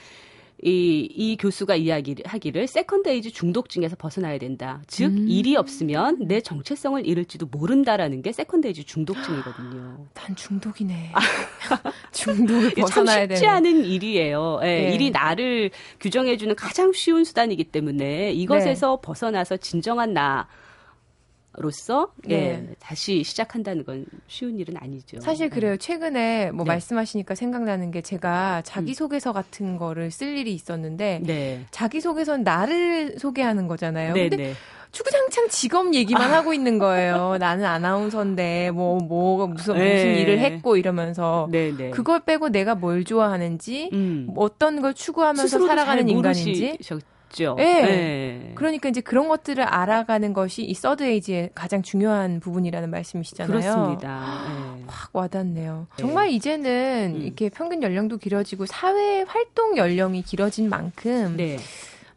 [0.65, 4.81] 이, 이 교수가 이야기를 하기를 second age 중독증에서 벗어나야 된다.
[4.87, 5.27] 즉 음.
[5.29, 10.07] 일이 없으면 내 정체성을 잃을지도 모른다라는 게 second age 중독증이거든요.
[10.15, 11.13] 난 중독이네.
[12.13, 13.55] 중독을 벗어나야 참 쉽지 되는.
[13.57, 14.61] 않은 일이에요.
[14.63, 14.95] 예, 네.
[14.95, 19.07] 일이 나를 규정해주는 가장 쉬운 수단이기 때문에 이것에서 네.
[19.07, 20.47] 벗어나서 진정한 나
[21.55, 22.75] 로서 예, 네.
[22.79, 25.21] 다시 시작한다는 건 쉬운 일은 아니죠.
[25.21, 25.55] 사실 네.
[25.55, 25.77] 그래요.
[25.77, 26.73] 최근에 뭐 네.
[26.73, 29.35] 말씀하시니까 생각나는 게 제가 자기소개서 음.
[29.35, 31.67] 같은 거를 쓸 일이 있었는데 네.
[31.71, 34.15] 자기소개서는 나를 소개하는 거잖아요.
[34.15, 34.55] 네, 근데 네.
[34.93, 36.39] 주구장창 직업 얘기만 아.
[36.39, 37.37] 하고 있는 거예요.
[37.39, 41.49] 나는 아나운서인데 뭐뭐 뭐 무슨 무슨 일을 했고 이러면서
[41.93, 44.29] 그걸 빼고 내가 뭘 좋아하는지 음.
[44.37, 46.79] 어떤 걸 추구하면서 살아가는 인간인지
[47.33, 47.55] 있죠.
[47.57, 47.83] 네.
[47.83, 48.53] 네.
[48.55, 53.61] 그러니까 이제 그런 것들을 알아가는 것이 이 서드 에이지의 가장 중요한 부분이라는 말씀이시잖아요.
[53.61, 54.21] 그렇습니다.
[54.77, 54.85] 네.
[54.87, 55.87] 확 와닿네요.
[55.91, 55.97] 네.
[55.97, 57.23] 정말 이제는 음.
[57.23, 61.59] 이렇게 평균 연령도 길어지고 사회 활동 연령이 길어진 만큼 네.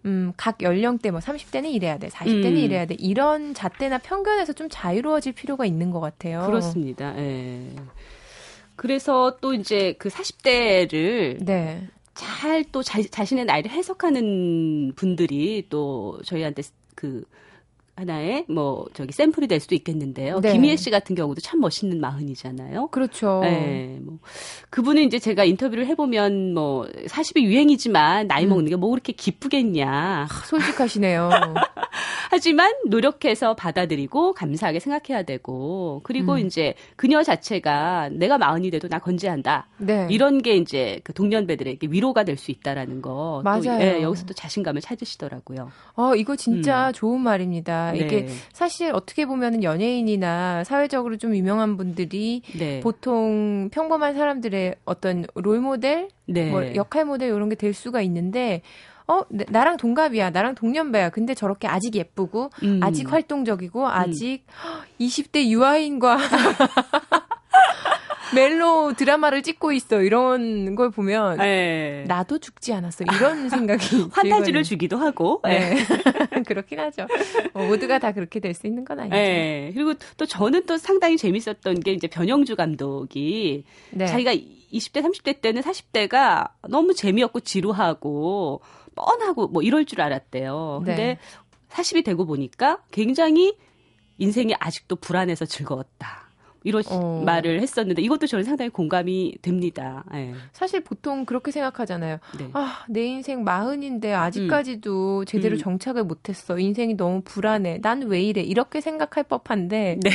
[0.06, 2.58] 음, 각 연령대 뭐 30대는 이래야 돼, 40대는 음.
[2.58, 2.96] 이래야 돼.
[3.00, 6.46] 이런 잣대나 편견에서 좀 자유로워질 필요가 있는 것 같아요.
[6.46, 7.18] 그렇습니다.
[7.18, 7.72] 예.
[8.76, 11.88] 그래서 또 이제 그 40대를 네.
[12.16, 16.64] 잘 또 자신의 나이를 해석하는 분들이 또 저희한테
[16.96, 17.24] 그
[17.96, 20.42] 하나의 뭐 저기 샘플이 될 수도 있겠는데요.
[20.42, 20.52] 네.
[20.54, 22.88] 김희애 씨 같은 경우도 참 멋있는 마흔이잖아요.
[22.88, 23.40] 그렇죠.
[23.42, 24.20] 네, 뭐
[24.70, 28.50] 그분은 이제 제가 인터뷰를 해보면 뭐 40이 유행이지만 나이 음.
[28.50, 29.88] 먹는 게 뭐 그렇게 기쁘겠냐.
[29.90, 31.30] 아, 솔직하시네요.
[32.30, 36.40] 하지만 노력해서 받아들이고 감사하게 생각해야 되고 그리고 음.
[36.40, 39.68] 이제 그녀 자체가 내가 마흔이 돼도 나 건재한다.
[39.78, 40.08] 네.
[40.10, 43.42] 이런 게 이제 그 동년배들에게 위로가 될 수 있다라는 거.
[43.46, 43.62] 맞아요.
[43.62, 45.72] 또, 예, 여기서 도 자신감을 찾으시더라고요.
[45.96, 46.94] 어, 이거 진짜 음.
[46.94, 47.85] 좋은 말입니다.
[47.92, 48.00] 네.
[48.00, 52.80] 이게 사실 어떻게 보면은 연예인이나 사회적으로 좀 유명한 분들이 네.
[52.82, 56.50] 보통 평범한 사람들의 어떤 롤 모델, 네.
[56.52, 58.62] 뭐 역할 모델 이런 게 될 수가 있는데
[59.08, 60.32] 어, 나랑 동갑이야.
[60.32, 61.10] 나랑 동년배야.
[61.12, 62.80] 근데 저렇게 아직 예쁘고, 음.
[62.82, 65.06] 아직 활동적이고, 아직 음.
[65.06, 66.18] 20대 유아인과
[68.34, 72.04] 멜로 드라마를 찍고 있어 이런 걸 보면 네.
[72.08, 75.76] 나도 죽지 않았어 이런 생각이 환타지를 주기도 하고 네.
[75.76, 75.86] 네.
[76.48, 77.06] 그렇긴 하죠.
[77.54, 79.16] 뭐 모두가 다 그렇게 될 수 있는 건 아니죠.
[79.16, 79.72] 네.
[79.74, 84.06] 그리고 또 저는 또 상당히 재밌었던 게 이제 변영주 감독이 네.
[84.08, 88.62] 자기가 20대 30대 때는 40대가 너무 재미없고 지루하고
[88.96, 90.84] 뻔하고 뭐 이럴 줄 알았대요.
[90.86, 91.18] 근데 네.
[91.70, 93.58] 40이 되고 보니까 굉장히
[94.18, 96.25] 인생이 아직도 불안해서 즐거웠다.
[96.66, 97.22] 이런 어.
[97.26, 100.04] 말을 했었는데 이것도 저는 상당히 공감이 됩니다.
[100.12, 100.34] 네.
[100.52, 102.18] 사실 보통 그렇게 생각하잖아요.
[102.38, 102.50] 네.
[102.54, 105.26] 아, 내 인생 마흔인데 아직까지도 음.
[105.26, 105.60] 제대로 음.
[105.60, 106.60] 정착을 못했어.
[106.60, 107.80] 인생이 너무 불안해.
[107.82, 108.42] 난 왜 이래?
[108.42, 110.10] 이렇게 생각할 법한데 네.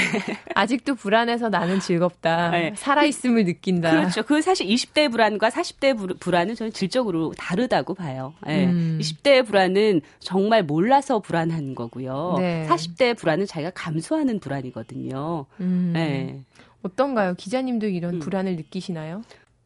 [0.54, 2.50] 아직도 불안해서 나는 즐겁다.
[2.52, 2.72] 네.
[2.76, 3.90] 살아있음을 느낀다.
[3.90, 4.22] 그렇죠.
[4.22, 8.34] 그 사실 20대 불안과 40대 불안은 저는 질적으로 다르다고 봐요.
[8.46, 8.66] 네.
[8.66, 8.98] 음.
[9.00, 12.36] 20대 불안은 정말 몰라서 불안한 거고요.
[12.68, 15.46] 40대 불안은 자기가 감수하는 불안이거든요.
[15.60, 15.90] 음.
[15.94, 16.39] 네.
[16.82, 17.34] 어떤가요?
[17.36, 18.18] 기자님도 이런 음.
[18.20, 19.22] 불안을 느끼시나요?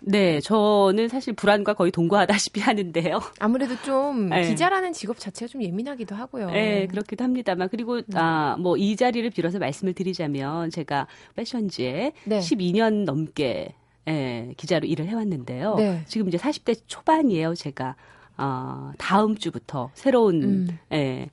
[0.06, 3.20] 네, 저는 사실 불안과 거의 동거하다시피 하는데요.
[3.38, 4.46] 아무래도 좀 네.
[4.48, 6.50] 기자라는 직업 자체가 좀 예민하기도 하고요.
[6.50, 8.02] 네, 그렇기도 합니다만 그리고 음.
[8.16, 12.38] 아, 뭐 이 자리를 빌어서 말씀을 드리자면 제가 패션지에 네.
[12.38, 13.74] 12년 넘게
[14.06, 15.76] 예, 기자로 일을 해왔는데요.
[15.76, 16.02] 네.
[16.06, 17.96] 지금 이제 40대 초반이에요, 제가.
[18.36, 20.78] 어, 다음 주부터 새로운 음.
[20.92, 21.30] 예,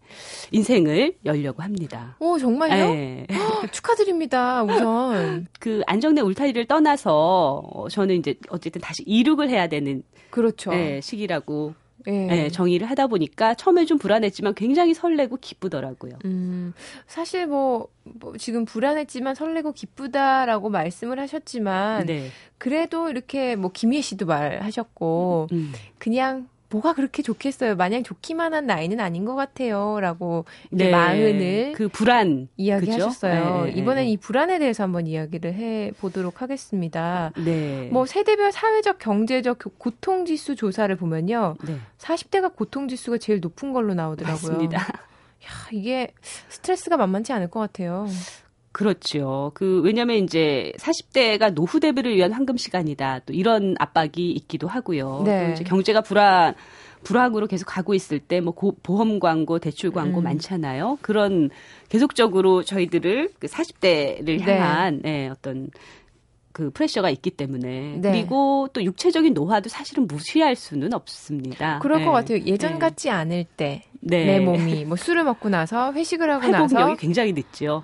[0.51, 2.15] 인생을 열려고 합니다.
[2.19, 2.73] 오 정말요?
[2.73, 3.27] 예.
[3.71, 4.63] 축하드립니다.
[4.63, 10.73] 우선 그 안정된 울타리를 떠나서 저는 이제 어쨌든 다시 이륙을 해야 되는 그렇죠.
[10.73, 11.73] 예, 시기라고
[12.07, 12.27] 예.
[12.31, 16.13] 예, 정의를 하다 보니까 처음에 좀 불안했지만 굉장히 설레고 기쁘더라고요.
[16.25, 16.73] 음,
[17.07, 22.29] 사실 뭐, 뭐, 지금 불안했지만 설레고 기쁘다라고 말씀을 하셨지만 네.
[22.57, 25.73] 그래도 이렇게 뭐 김희애 씨도 말하셨고 음.
[25.97, 27.75] 그냥 뭐가 그렇게 좋겠어요.
[27.75, 29.99] 마냥 좋기만 한 나이는 아닌 것 같아요.
[29.99, 30.89] 라고 네.
[30.89, 33.65] 마흔을 그 불안 이야기하셨어요.
[33.65, 33.71] 네.
[33.71, 37.31] 이번엔 이 불안에 대해서 한번 이야기를 해 보도록 하겠습니다.
[37.37, 37.89] 네.
[37.91, 41.55] 뭐 세대별 사회적 경제적 고통 지수 조사를 보면요.
[41.65, 41.77] 네.
[41.99, 44.51] 40대가 고통 지수가 제일 높은 걸로 나오더라고요.
[44.51, 44.77] 맞습니다.
[44.79, 46.13] 야, 이게
[46.49, 48.07] 스트레스가 만만치 않을 것 같아요.
[48.71, 49.51] 그렇죠.
[49.53, 53.21] 그 왜냐면 이제 40대가 노후 대비를 위한 황금 시간이다.
[53.25, 55.23] 또 이런 압박이 있기도 하고요.
[55.25, 55.47] 네.
[55.47, 56.55] 또 이제 경제가 불안
[57.03, 60.23] 불황으로 계속 가고 있을 때 뭐 보험 광고, 대출 광고 음.
[60.23, 60.99] 많잖아요.
[61.01, 61.49] 그런
[61.89, 65.11] 계속적으로 저희들을 그 40대를 향한 네.
[65.11, 65.69] 네, 어떤
[66.53, 68.11] 그 프레셔가 있기 때문에 네.
[68.11, 71.79] 그리고 또 육체적인 노화도 사실은 무시할 수는 없습니다.
[71.79, 72.05] 그럴 네.
[72.05, 72.39] 것 같아요.
[72.45, 72.79] 예전 네.
[72.79, 74.39] 같지 않을 때내 네.
[74.39, 77.83] 몸이 뭐 술을 먹고 나서 회식을 하고 나서 회복력이 굉장히 늦죠.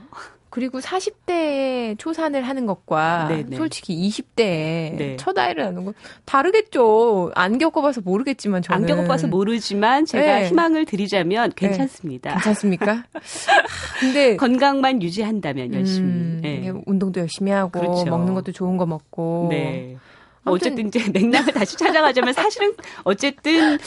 [0.58, 3.44] 그리고 40대에 초산을 하는 것과 네네.
[3.50, 3.58] 네.
[3.58, 5.16] 솔직히 20대에 네.
[5.20, 5.94] 첫 아이를 낳는 건
[6.26, 7.32] 다르겠죠.
[7.36, 10.48] 안 겪어봐서 모르겠지만 저는 안 겪어봐서 모르지만 제가 네.
[10.48, 11.68] 희망을 드리자면 네.
[11.68, 12.32] 괜찮습니다.
[12.32, 12.36] 네.
[12.38, 13.04] 괜찮습니까?
[14.02, 16.74] 근데 건강만 유지한다면 열심히 음, 네.
[16.88, 18.06] 운동도 열심히 하고 그렇죠.
[18.06, 19.98] 먹는 것도 좋은 거 먹고 네.
[20.50, 23.78] 어쨌든 이제 맥락을 다시 찾아가자면 사실은 어쨌든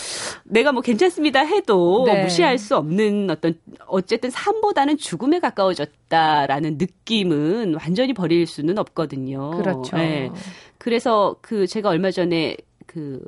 [0.44, 2.22] 내가 뭐 괜찮습니다 해도 네.
[2.22, 3.54] 무시할 수 없는 어떤
[3.86, 9.50] 어쨌든 삶보다는 죽음에 가까워졌다라는 느낌은 완전히 버릴 수는 없거든요.
[9.50, 9.96] 그렇죠.
[9.96, 10.30] 네.
[10.78, 13.20] 그래서 그 제가 얼마 전에 그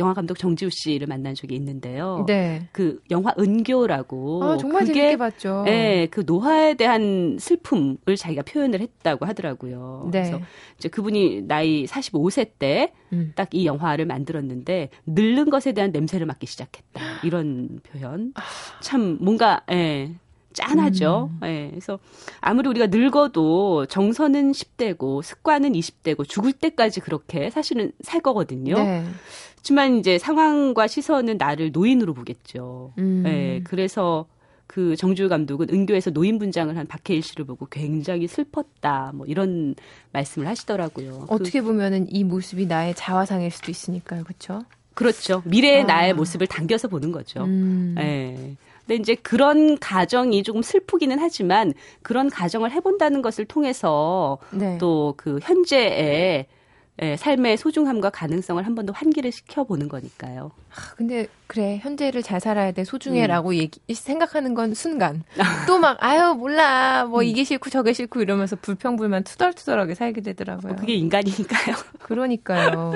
[0.00, 2.24] 영화 감독 정지우 씨를 만난 적이 있는데요.
[2.26, 2.68] 네.
[2.72, 5.62] 그 영화 은교라고 아, 정말 그게, 재밌게 봤죠.
[5.66, 10.08] 네, 그 노화에 대한 슬픔을 자기가 표현을 했다고 하더라고요.
[10.10, 10.22] 네.
[10.22, 10.40] 그래서
[10.78, 13.32] 이제 그분이 나이 45세 때딱 음.
[13.52, 17.00] 이 영화를 만들었는데 늙는 것에 대한 냄새를 맡기 시작했다.
[17.22, 18.32] 이런 표현.
[18.34, 18.40] 아.
[18.80, 20.12] 참 뭔가 예.
[20.52, 21.30] 짠하죠.
[21.42, 21.46] 음.
[21.46, 21.68] 예.
[21.70, 21.98] 그래서
[22.40, 28.74] 아무리 우리가 늙어도 정서는 10대고 습관은 20대고 죽을 때까지 그렇게 사실은 살 거거든요.
[28.74, 29.04] 네.
[29.56, 32.92] 하지만 이제 상황과 시선은 나를 노인으로 보겠죠.
[32.98, 33.24] 음.
[33.26, 33.60] 예.
[33.64, 34.26] 그래서
[34.66, 39.10] 그 정주 감독은 은교에서 노인 분장을 한 박해일 씨를 보고 굉장히 슬펐다.
[39.14, 39.74] 뭐 이런
[40.12, 41.26] 말씀을 하시더라고요.
[41.28, 44.22] 어떻게 그, 보면은 이 모습이 나의 자화상일 수도 있으니까요.
[44.22, 44.62] 그렇죠?
[44.94, 45.42] 그렇죠.
[45.44, 45.86] 미래의 아.
[45.86, 47.42] 나의 모습을 당겨서 보는 거죠.
[47.44, 47.96] 음.
[47.98, 48.56] 예.
[48.90, 54.78] 근데 이제 그런 가정이 조금 슬프기는 하지만 그런 가정을 해본다는 것을 통해서 네.
[54.78, 56.46] 또그 현재의
[57.02, 60.50] 예, 삶의 소중함과 가능성을 한 번 더 환기를 시켜보는 거니까요.
[60.74, 63.54] 아, 근데 그래 현재를 잘 살아야 돼 소중해라고 음.
[63.54, 65.22] 얘기 생각하는 건 순간
[65.68, 67.24] 또 막 아유 몰라 뭐 음.
[67.24, 70.72] 이게 싫고 저게 싫고 이러면서 불평불만 투덜투덜하게 살게 되더라고요.
[70.72, 71.76] 뭐 그게 인간이니까요.
[72.02, 72.92] 그러니까요.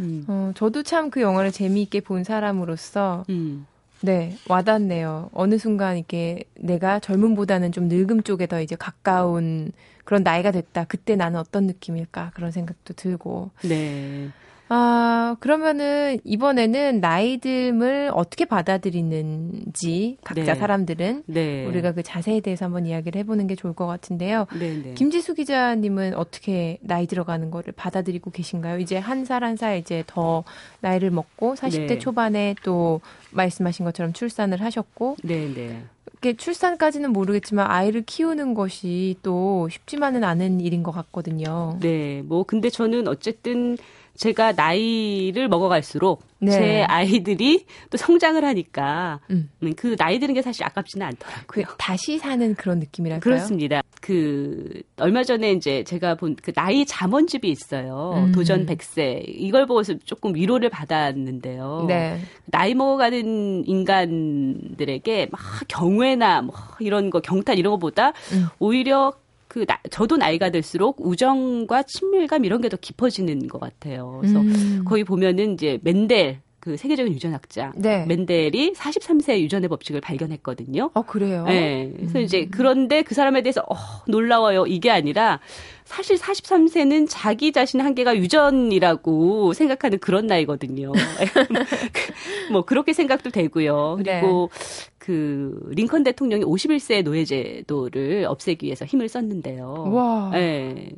[0.00, 0.24] 음.
[0.26, 3.66] 어, 저도 참 그 영화를 재미있게 본 사람으로서 음.
[4.04, 5.30] 네, 와닿네요.
[5.32, 9.70] 어느 순간 이렇게 내가 젊음보다는 좀 늙음 쪽에 더 이제 가까운
[10.04, 10.84] 그런 나이가 됐다.
[10.84, 12.32] 그때 나는 어떤 느낌일까?
[12.34, 13.50] 그런 생각도 들고.
[13.62, 14.28] 네.
[14.74, 20.54] 아, 그러면은 이번에는 나이듦을 어떻게 받아들이는지 각자 네.
[20.54, 21.66] 사람들은 네.
[21.66, 24.46] 우리가 그 자세에 대해서 한번 이야기를 해보는 게 좋을 것 같은데요.
[24.58, 24.94] 네, 네.
[24.94, 28.78] 김지수 기자님은 어떻게 나이 들어가는 거를 받아들이고 계신가요?
[28.78, 30.42] 이제 한 살 한 살 이제 더
[30.80, 35.82] 나이를 먹고 40대 초반에 또 말씀하신 것처럼 출산을 하셨고 네, 네.
[36.12, 41.78] 이렇게 출산까지는 모르겠지만 아이를 키우는 것이 또 쉽지만은 않은 일인 것 같거든요.
[41.80, 43.76] 네, 뭐 근데 저는 어쨌든
[44.16, 46.50] 제가 나이를 먹어갈수록 네.
[46.50, 49.48] 제 아이들이 또 성장을 하니까 음.
[49.62, 49.72] 음.
[49.76, 51.44] 그 나이 드는 게 사실 아깝지는 않더라고요.
[51.46, 53.20] 그 다시 사는 그런 느낌이랄까요?
[53.20, 53.82] 그렇습니다.
[54.00, 58.14] 그 얼마 전에 이제 제가 본 그 나이 잠원집이 있어요.
[58.16, 58.32] 음.
[58.32, 59.22] 도전 100세.
[59.26, 61.84] 이걸 보고서 조금 위로를 받았는데요.
[61.88, 62.20] 네.
[62.46, 68.46] 나이 먹어가는 인간들에게 막 경외나 뭐 이런 거 경탄 이런 거보다 음.
[68.58, 69.12] 오히려
[69.52, 74.16] 그 나, 저도 나이가 들수록 우정과 친밀감 이런 게 더 깊어지는 것 같아요.
[74.22, 74.82] 그래서 음.
[74.86, 78.06] 거기 보면은 이제 맨델 그 세계적인 유전학자 네.
[78.06, 80.92] 맨델이 43세 유전의 법칙을 발견했거든요.
[80.94, 81.44] 어 그래요?
[81.44, 81.92] 네.
[81.96, 82.22] 그래서 음.
[82.22, 83.74] 이제 그런데 그 사람에 대해서 어
[84.06, 84.66] 놀라워요.
[84.66, 85.40] 이게 아니라
[85.84, 90.92] 사실 43세는 자기 자신의 한계가 유전이라고 생각하는 그런 나이거든요.
[92.52, 93.98] 뭐 그렇게 생각도 되고요.
[93.98, 94.88] 그리고 네.
[95.02, 99.90] 그 링컨 대통령이 51세 노예제도를 없애기 위해서 힘을 썼는데요.
[99.90, 100.30] 와.
[100.32, 100.92] 네.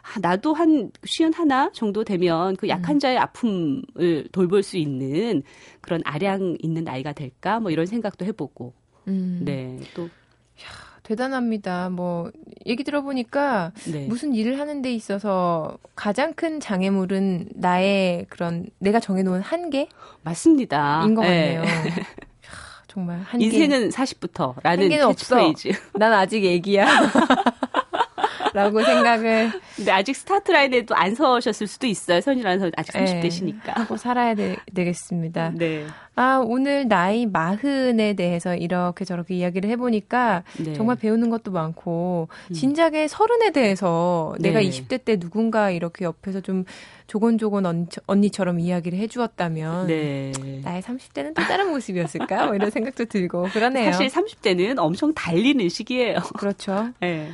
[0.00, 2.98] 아, 나도 한 쉬운 하나 정도 되면 그 약한 음.
[2.98, 5.42] 자의 아픔을 돌볼 수 있는
[5.82, 8.72] 그런 아량 있는 나이가 될까 뭐 이런 생각도 해보고.
[9.08, 9.42] 음.
[9.44, 9.78] 네.
[9.92, 10.08] 또
[11.02, 11.90] 대단합니다.
[11.90, 12.30] 뭐
[12.64, 14.06] 얘기 들어보니까 네.
[14.06, 19.90] 무슨 일을 하는 데 있어서 가장 큰 장애물은 나의 그런 내가 정해놓은 한계
[20.22, 21.02] 맞습니다.
[21.04, 21.56] 인것 네.
[21.56, 21.64] 같네요.
[22.90, 23.46] 정말 한계.
[23.46, 25.72] 인생은 40부터라는 캐치프레이즈.
[25.94, 26.86] 난 아직 애기야.
[28.52, 29.50] 라고 생각을.
[29.76, 32.20] 근데 아직 스타트 라인에도 안 서셨을 수도 있어요.
[32.20, 33.64] 서른이라는 선 아직 30대시니까.
[33.64, 35.86] 네, 하고 살아야 되, 겠습니다 네.
[36.16, 40.74] 아, 오늘 나이 마흔에 대해서 이렇게 저렇게 이야기를 해보니까 네.
[40.74, 42.52] 정말 배우는 것도 많고, 음.
[42.52, 44.50] 진작에 서른에 대해서 네.
[44.50, 46.64] 내가 20대 때 누군가 이렇게 옆에서 좀
[47.06, 50.32] 조곤조곤 언니, 처럼 이야기를 해주었다면, 네.
[50.62, 52.46] 나의 30대는 또 다른 모습이었을까?
[52.46, 53.92] 뭐 이런 생각도 들고, 그러네요.
[53.92, 56.18] 사실 30대는 엄청 달리는 시기예요.
[56.36, 56.90] 그렇죠.
[57.00, 57.30] 네.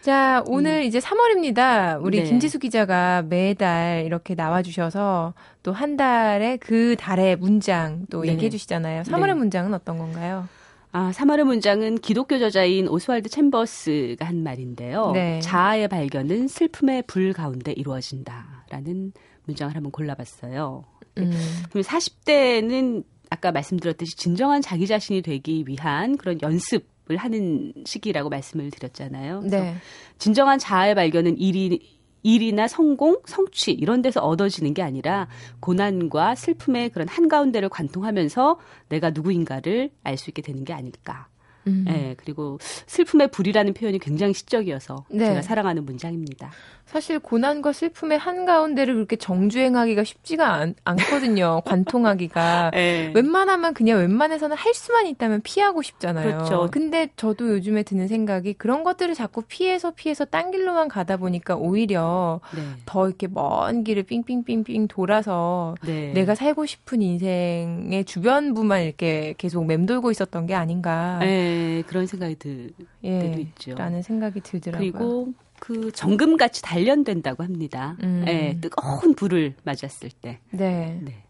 [0.00, 0.82] 자, 오늘 음.
[0.84, 2.02] 이제 3월입니다.
[2.02, 2.24] 우리 네.
[2.24, 8.32] 김지수 기자가 매달 이렇게 나와주셔서 또 한 달에 그 달의 문장 또 네.
[8.32, 9.02] 얘기해 주시잖아요.
[9.02, 9.34] 3월의 네.
[9.34, 10.48] 문장은 어떤 건가요?
[10.92, 15.12] 아, 3월의 문장은 기독교 저자인 오스왈드 챔버스가 한 말인데요.
[15.12, 15.40] 네.
[15.40, 19.12] 자아의 발견은 슬픔의 불 가운데 이루어진다라는
[19.44, 20.84] 문장을 한번 골라봤어요.
[21.18, 21.32] 음.
[21.70, 28.70] 그럼 40대는 아까 말씀드렸듯이 진정한 자기 자신이 되기 위한 그런 연습 을 하는 시기라고 말씀을
[28.70, 29.40] 드렸잖아요.
[29.40, 29.74] 네.
[30.18, 31.80] 진정한 자아의 발견은 일이
[32.22, 35.26] 일이나 성공, 성취 이런 데서 얻어지는 게 아니라
[35.60, 38.58] 고난과 슬픔의 그런 한가운데를 관통하면서
[38.90, 41.29] 내가 누구인가를 알 수 있게 되는 게 아닐까.
[41.70, 41.84] 음.
[41.86, 45.26] 네, 그리고 슬픔의 불이라는 표현이 굉장히 시적이어서 네.
[45.26, 46.50] 제가 사랑하는 문장입니다.
[46.90, 50.74] 사실 고난과 슬픔의 한가운데를 그렇게 정주행하기가 쉽지가 않,
[51.08, 52.72] 거든요 관통하기가.
[52.74, 53.12] 네.
[53.14, 56.26] 웬만하면 그냥 웬만해서는 할 수만 있다면 피하고 싶잖아요.
[56.26, 56.68] 그렇죠.
[56.72, 62.40] 근데 저도 요즘에 드는 생각이 그런 것들을 자꾸 피해서 피해서 딴 길로만 가다 보니까 오히려
[62.56, 62.62] 네.
[62.86, 66.12] 더 이렇게 먼 길을 삥삥삥삥 돌아서 네.
[66.12, 71.18] 내가 살고 싶은 인생의 주변부만 이렇게 계속 맴돌고 있었던 게 아닌가.
[71.20, 72.70] 네, 그런 생각이 들
[73.04, 73.74] 예, 때도 있죠.
[73.74, 74.92] 라는 생각이 들더라고요.
[74.92, 77.96] 그리고 그 정금 같이 단련된다고 합니다.
[78.02, 78.22] 음.
[78.24, 80.40] 네, 뜨거운 불을 맞았을 때.
[80.50, 80.98] 네.
[81.02, 81.22] 네.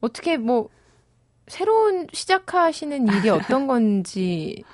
[0.00, 0.68] 어떻게 뭐
[1.48, 4.64] 새로운 시작하시는 일이 어떤 건지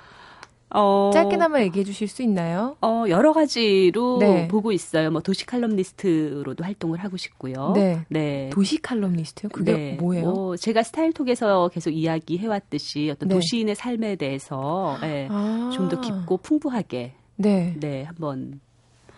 [0.69, 2.75] 어, 짧게나마 얘기해 주실 수 있나요?
[2.81, 4.47] 어, 여러 가지로 네.
[4.47, 5.11] 보고 있어요.
[5.11, 7.73] 뭐 도시 칼럼니스트로도 활동을 하고 싶고요.
[7.75, 8.05] 네.
[8.09, 8.49] 네.
[8.51, 9.49] 도시 칼럼니스트요?
[9.49, 9.93] 그게 네.
[9.99, 10.23] 뭐예요?
[10.23, 13.35] 뭐 제가 스타일톡에서 계속 이야기해 왔듯이 어떤 네.
[13.35, 15.69] 도시인의 삶에 대해서 네, 아.
[15.73, 17.75] 좀더 깊고 풍부하게 네.
[17.79, 18.59] 네, 한번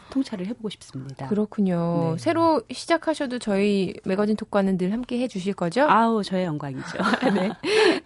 [0.09, 1.27] 통찰을 해보고 싶습니다.
[1.27, 2.13] 그렇군요.
[2.15, 2.23] 네.
[2.23, 5.83] 새로 시작하셔도 저희 매거진 톡과는 늘 함께 해주실 거죠?
[5.83, 6.97] 아우 저의 영광이죠.
[7.35, 7.51] 네.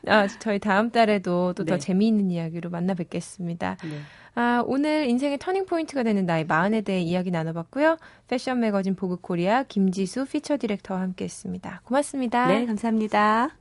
[0.08, 1.80] 아, 저희 다음 달에도 또더 네.
[1.80, 3.78] 재미있는 이야기로 만나 뵙겠습니다.
[3.84, 4.00] 네.
[4.36, 7.98] 아, 오늘 인생의 터닝 포인트가 되는 나의 마흔에 대해 이야기 나눠봤고요.
[8.28, 11.82] 패션 매거진 보그코리아 김지수 피처 디렉터와 함께했습니다.
[11.84, 12.48] 고맙습니다.
[12.48, 13.59] 네, 감사합니다.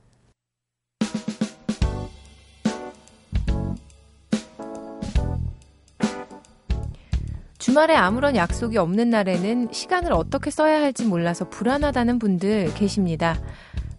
[7.79, 13.39] 주말에 아무런 약속이 없는 날에는 시간을 어떻게 써야 할지 몰라서 불안하다는 분들 계십니다.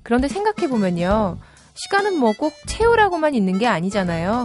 [0.02, 1.38] 그런데 생각해보면요.
[1.72, 4.44] 시간은 뭐 꼭 채우라고만 있는 게 아니잖아요.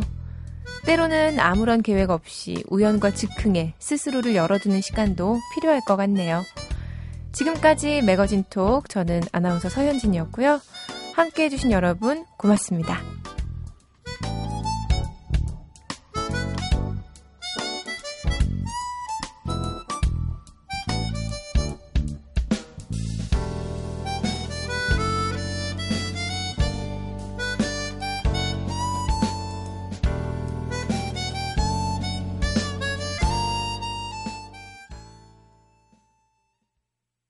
[0.85, 6.41] 때로는 아무런 계획 없이 우연과 즉흥에 스스로를 열어두는 시간도 필요할 것 같네요.
[7.33, 10.61] 지금까지 매거진 톡 저는 아나운서 서현진이었고요.
[11.13, 13.01] 함께 해주신 여러분 고맙습니다.